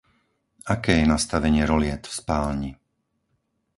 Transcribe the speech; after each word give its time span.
Aké 0.73 0.93
je 0.99 1.05
nastavenie 1.13 1.61
roliet 1.71 2.03
v 2.09 2.09
spálni? 2.19 2.71